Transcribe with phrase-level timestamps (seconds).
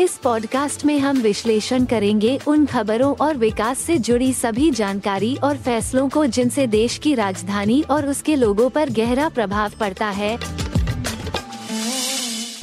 [0.00, 5.56] इस पॉडकास्ट में हम विश्लेषण करेंगे उन खबरों और विकास से जुड़ी सभी जानकारी और
[5.56, 10.36] फैसलों को जिनसे देश की राजधानी और उसके लोगों पर गहरा प्रभाव पड़ता है।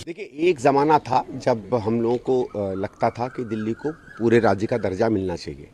[0.05, 4.67] देखिए, एक ज़माना था जब हम लोगों को लगता था कि दिल्ली को पूरे राज्य
[4.67, 5.69] का दर्जा मिलना चाहिए।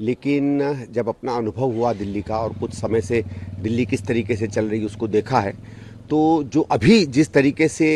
[0.00, 3.24] लेकिन जब अपना अनुभव हुआ दिल्ली का और कुछ समय से
[3.60, 5.52] दिल्ली किस तरीके से चल रही उसको देखा है
[6.10, 7.88] तो जो अभी जिस तरीके से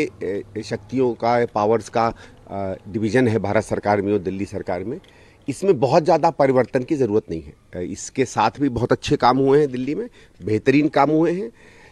[0.65, 2.13] शक्तियों का पावर्स का
[2.49, 4.99] डिवीज़न है भारत सरकार में और दिल्ली सरकार में
[5.47, 9.59] इसमें बहुत ज़्यादा परिवर्तन की ज़रूरत नहीं है। इसके साथ भी बहुत अच्छे काम हुए
[9.59, 10.07] हैं दिल्ली में
[10.41, 11.49] बेहतरीन काम हुए हैं।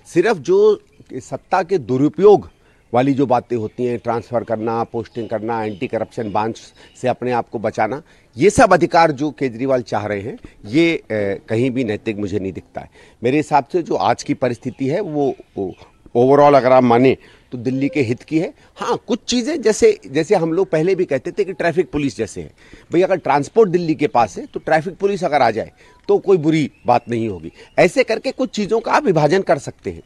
[0.07, 0.79] सिर्फ़ जो
[1.13, 2.49] सत्ता के दुरुपयोग
[2.93, 6.57] वाली जो बातें होती हैं ट्रांसफ़र करना पोस्टिंग करना एंटी करप्शन बांच
[6.97, 8.01] से अपने आप को बचाना
[8.37, 12.81] ये सब अधिकार जो केजरीवाल चाह रहे हैं ये कहीं भी नैतिक मुझे नहीं दिखता
[12.81, 12.89] है।
[13.21, 15.73] मेरे हिसाब से जो आज की परिस्थिति है वो, वो
[16.15, 17.15] ओवरऑल अगर आप माने
[17.51, 21.05] तो दिल्ली के हित की है। हाँ कुछ चीज़ें जैसे जैसे हम लोग पहले भी
[21.05, 22.51] कहते थे कि ट्रैफ़िक पुलिस जैसे है।
[22.91, 25.71] भाई अगर ट्रांसपोर्ट दिल्ली के पास है तो ट्रैफ़िक पुलिस अगर आ जाए
[26.09, 29.91] तो कोई बुरी बात नहीं होगी। ऐसे करके कुछ चीज़ों का आप विभाजन कर सकते
[29.91, 30.01] हैं।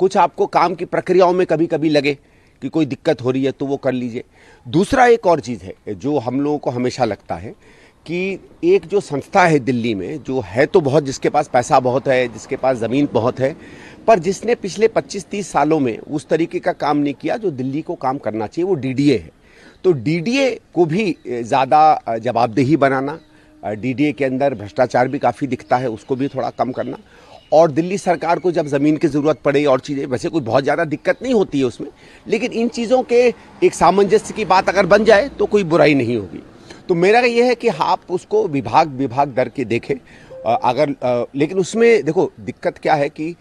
[0.00, 2.18] कुछ आपको काम की प्रक्रियाओं में कभी कभी लगे
[2.62, 4.24] कि कोई दिक्कत हो रही है तो वो कर लीजिए।
[4.66, 7.54] दूसरा एक और चीज़ है, जो हम लोगों को हमेशा लगता है
[8.06, 12.08] कि एक जो संस्था है दिल्ली में, जो है तो बहुत, जिसके पास पैसा बहुत
[12.08, 13.54] है, जिसके पास ज़मीन बहुत है
[14.06, 17.94] पर जिसने पिछले 25-30 सालों में उस तरीके का काम नहीं किया जो दिल्ली को
[17.96, 19.30] काम करना चाहिए, वो डीडीए है।
[19.84, 23.18] तो डीडीए को भी ज़्यादा जवाबदेही बनाना
[23.62, 26.98] डीडीए के अंदर भ्रष्टाचार भी काफ़ी दिखता है, उसको भी थोड़ा कम करना।
[27.52, 30.84] और दिल्ली सरकार को जब ज़मीन की ज़रूरत पड़े और चीज़ें, वैसे कोई बहुत ज़्यादा
[30.86, 31.88] दिक्कत नहीं होती है उसमें,
[32.26, 33.22] लेकिन इन चीज़ों के
[33.62, 36.42] एक सामंजस्य की बात अगर बन जाए तो कोई बुराई नहीं होगी।
[36.88, 39.94] तो मेरा ये है कि आप उसको विभाग विभाग दर के देखें।
[40.46, 40.94] अगर
[41.34, 43.34] लेकिन उसमें देखो, दिक्कत क्या है कि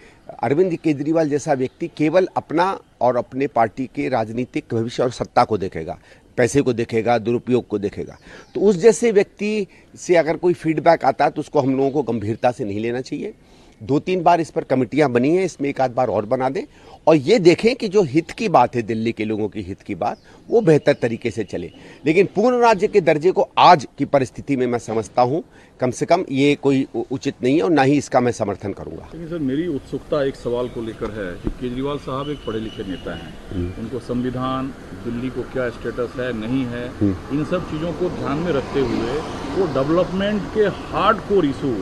[0.44, 2.66] अरविंद केजरीवाल जैसा व्यक्ति केवल अपना
[3.02, 5.98] और अपने पार्टी के राजनीतिक भविष्य और सत्ता को देखेगा,
[6.38, 8.18] पैसे को देखेगा, दुरुपयोग को देखेगा।
[8.56, 12.04] तो उस जैसे व्यक्ति से अगर कोई फीडबैक आता है तो उसको हम लोगों को
[12.04, 13.34] गंभीरता से नहीं लेना चाहिए।
[13.82, 16.64] दो तीन बार इस पर कमेटियाँ बनी हैं इसमें एक आध बार और बना दें
[17.08, 19.96] और ये देखें कि जो हित की बात है दिल्ली के लोगों की हित की
[19.96, 20.18] बात
[20.50, 21.72] वो बेहतर तरीके से चले
[22.06, 25.44] लेकिन पूर्ण राज्य के दर्जे को आज की परिस्थिति में मैं समझता हूँ
[25.80, 29.10] कम से कम ये कोई उचित नहीं है और ना ही इसका मैं समर्थन करूँगा
[29.14, 32.84] लेकिन सर मेरी उत्सुकता एक सवाल को लेकर है कि केजरीवाल साहब एक पढ़े लिखे
[32.84, 34.68] नेता हैं हम्म। उनको संविधान
[35.04, 38.80] दिल्ली को क्या स्टेटस है नहीं है हम्म। इन सब चीज़ों को ध्यान में रखते
[38.84, 39.20] हुए
[39.52, 41.76] वो डेवलपमेंट के हार्ड कोर इशू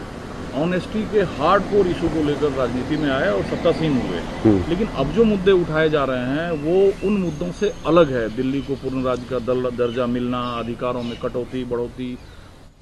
[0.56, 4.88] ऑनेस्टी के हार्ड कोर इशू को लेकर राजनीति में आए और सत्तासीन हुए। हम्म। लेकिन
[4.95, 8.75] अब जो मुद्दे उठाए जा रहे हैं वो उन मुद्दों से अलग है। दिल्ली को
[8.78, 12.17] पूर्ण राज्य का दल दर्जा मिलना अधिकारों में कटौती बढ़ोती।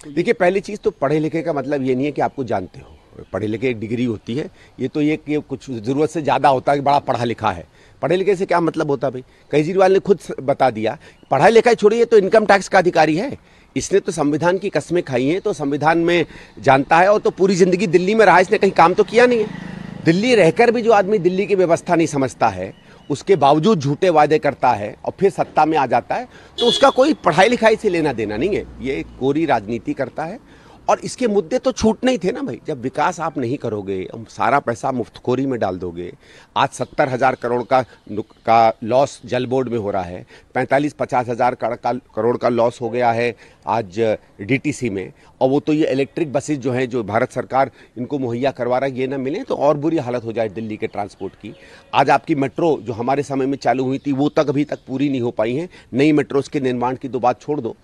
[0.07, 2.95] देखिए पहली चीज़ तो पढ़े लिखे का मतलब ये नहीं है कि आपको जानते हो।
[3.33, 4.49] पढ़े लिखे एक डिग्री होती है।
[4.79, 7.65] ये तो ये कि कुछ ज़रूरत से ज़्यादा होता है कि बड़ा पढ़ा लिखा है।
[8.01, 9.21] पढ़े लिखे से क्या मतलब होता भाई?
[9.51, 10.97] केजरीवाल ने खुद बता दिया
[11.31, 13.29] पढ़ाई लिखाई छोड़िए तो इनकम टैक्स का अधिकारी है।
[13.75, 16.25] इसने तो संविधान की कस्में खाई हैं तो संविधान में
[16.59, 19.39] जानता है और तो पूरी ज़िंदगी दिल्ली में रहा इसने कहीं काम तो किया नहीं
[19.39, 19.67] है।
[20.05, 22.73] दिल्ली रहकर भी जो आदमी दिल्ली की व्यवस्था नहीं समझता है,
[23.09, 26.89] उसके बावजूद झूठे वादे करता है और फिर सत्ता में आ जाता है तो उसका
[26.91, 30.39] कोई पढ़ाई लिखाई से लेना देना नहीं है। ये कोरी राजनीति करता है
[30.89, 34.59] और इसके मुद्दे तो छूट नहीं थे ना भाई। जब विकास आप नहीं करोगे सारा
[34.59, 36.11] पैसा मुफ्तखोरी में डाल दोगे,
[36.55, 37.81] आज सत्तर हज़ार करोड़ का
[38.45, 42.89] का लॉस जल बोर्ड में हो रहा है, पैंतालीस, पचास हज़ार करोड़ का लॉस हो
[42.89, 43.35] गया है
[43.67, 43.99] आज
[44.41, 45.11] डीटीसी में।
[45.41, 48.89] और वो तो ये इलेक्ट्रिक बसेज जो हैं, जो भारत सरकार इनको मुहैया करवा रहा
[48.89, 51.53] है, ये ना मिले तो और बुरी हालत हो जाए दिल्ली के ट्रांसपोर्ट की।
[51.93, 55.09] आज आपकी मेट्रो जो हमारे समय में चालू हुई थी, वो तक अभी तक पूरी
[55.09, 57.75] नहीं हो पाई हैं। नई मेट्रोज के निर्माण की तो बात छोड़ दो।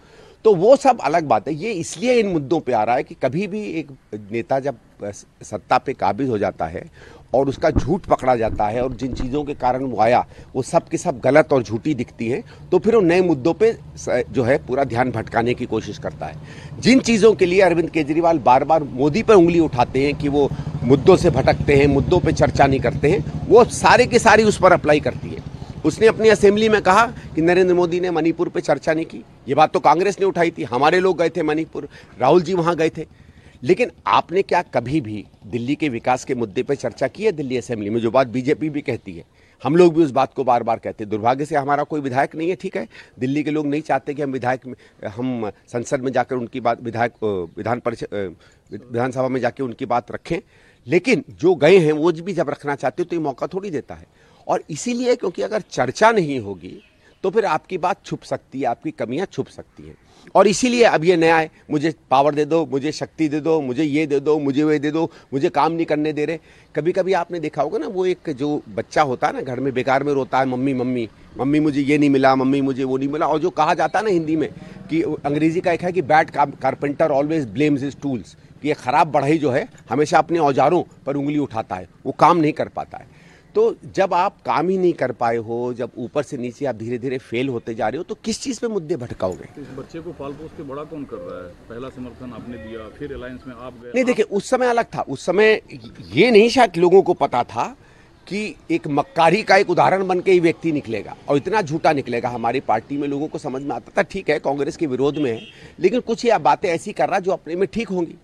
[0.46, 3.16] तो वो सब अलग बात है। ये इसलिए इन मुद्दों पे आ रहा है कि
[3.22, 3.88] कभी भी एक
[4.32, 4.76] नेता जब
[5.44, 6.84] सत्ता पे काबिज हो जाता है
[7.34, 10.26] और उसका झूठ पकड़ा जाता है और जिन चीज़ों के कारण वो आया,
[10.56, 13.72] वो सब के सब गलत और झूठी दिखती हैं तो फिर वो नए मुद्दों पे
[13.98, 18.40] जो है, पूरा ध्यान भटकाने की कोशिश करता है। जिन चीज़ों के लिए अरविंद केजरीवाल
[18.40, 20.50] बार बार मोदी पर उंगली उठाते हैं कि वो
[20.84, 24.60] मुद्दों से भटकते हैं, मुद्दों पर चर्चा नहीं करते हैं, वो सारे के सारी उस
[24.60, 25.55] पर अप्लाई करती है।
[25.86, 27.06] उसने अपनी असेंबली में कहा
[27.36, 30.52] कि नरेंद्र मोदी ने मणिपुर पे चर्चा नहीं की। ये बात तो कांग्रेस ने उठाई
[30.52, 31.88] थी। हमारे लोग गए थे मणिपुर।
[32.20, 33.06] राहुल जी वहाँ गए थे।
[33.64, 37.32] लेकिन आपने क्या कभी भी दिल्ली के विकास के मुद्दे पर चर्चा की है?
[37.32, 39.24] दिल्ली असेंबली में जो बात बीजेपी भी कहती है।
[39.64, 42.36] हम लोग भी उस बात को बार बार कहते हैं। दुर्भाग्य से हमारा कोई विधायक
[42.36, 42.88] नहीं है, ठीक है?
[43.20, 44.76] दिल्ली के लोग नहीं चाहते कि हम विधायक में,
[45.08, 47.14] हम संसद में जाकर उनकी बात, विधायक
[47.58, 48.36] विधान परिषद
[48.72, 50.40] विधानसभा में जाके उनकी बात रखें।
[50.88, 53.96] लेकिन जो गए हैं, वो भी जब रखना चाहते हो तो ये मौका थोड़ी देता
[53.96, 54.08] है।
[54.48, 56.82] और इसीलिए क्योंकि अगर चर्चा नहीं होगी
[57.24, 59.96] तो फिर आपकी बात छुप सकती है, आपकी कमियाँ छुप सकती हैं।
[60.36, 63.84] और इसीलिए अब ये नया है, मुझे पावर दे दो, मुझे शक्ति दे दो, मुझे
[63.84, 66.40] ये दे दो, मुझे वे दे दो, मुझे काम नहीं करने दे रहे।
[66.76, 69.74] कभी कभी आपने देखा होगा ना, वो एक जो बच्चा होता है ना, घर में
[69.74, 71.08] बेकार में रोता है, मम्मी मम्मी
[71.38, 74.06] मम्मी मुझे ये नहीं मिला, मम्मी मुझे वो नहीं मिला। और जो कहा जाता है
[74.06, 74.50] ना हिंदी में
[74.90, 78.36] कि अंग्रेज़ी का एक है कि bad carpenter always blames his tools.
[78.66, 82.54] ये खराब बढ़ई जो है हमेशा अपने औजारों पर उंगली उठाता है वो काम नहीं
[82.54, 83.24] कर पाता है।
[83.56, 86.98] तो जब आप काम ही नहीं कर पाए हो जब ऊपर से नीचे आप धीरे
[86.98, 89.46] धीरे फेल होते जा रहे हो तो किस चीज़ पे मुद्दे भटकाओगे?
[89.46, 91.50] तो इस बच्चे को पाल पोस के बड़ा कौन कर रहा है?
[91.70, 95.02] पहला समर्थन आपने दिया फिर अलायंस में आप गए। नहीं देखिए उस समय अलग था।
[95.02, 95.62] उस समय
[96.14, 97.76] ये नहीं शायद लोगों को पता था
[98.28, 102.30] कि एक मक्कारी का एक उदाहरण बन के ही व्यक्ति निकलेगा और इतना झूठा निकलेगा।
[102.30, 105.32] हमारी पार्टी में लोगों को समझ में आता था ठीक है कांग्रेस के विरोध में
[105.32, 105.42] है
[105.80, 108.16] लेकिन कुछ ये बातें ऐसी कर रहा जो अपने में ठीक होंगी।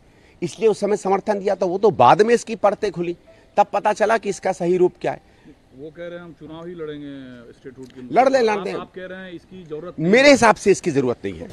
[0.42, 3.16] इसलिए उस समय समर्थन दिया था वो तो बाद में इसकी परतें खुली।
[3.58, 5.22] तब पता चला कि इसका सही रूप क्या है।
[5.78, 8.92] वो कह रहे हैं हम चुनाव ही लड़ेंगे स्टेटहुड के लड़ लें, लड़ आप- आप
[8.96, 11.50] कह रहे हैं इसकी ज़रूरत मेरे हिसाब से इसकी ज़रूरत नहीं है।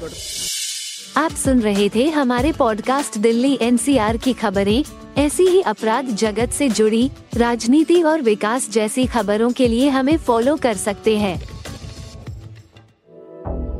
[1.17, 4.83] आप सुन रहे थे हमारे पॉडकास्ट दिल्ली एनसीआर की खबरें।
[5.17, 10.55] ऐसी ही अपराध जगत से जुड़ी राजनीति और विकास जैसी खबरों के लिए हमें फॉलो
[10.57, 11.58] कर सकते हैं।